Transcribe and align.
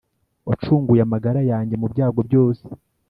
wacunguye 0.47 1.01
amagara 1.03 1.41
yanjye 1.51 1.75
mu 1.81 1.87
byago 1.93 2.19
byose, 2.27 2.63